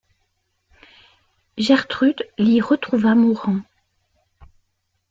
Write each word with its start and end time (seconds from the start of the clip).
Gertrude 1.59 2.27
l’y 2.39 2.59
retrouva 2.59 3.13
mourant. 3.13 3.59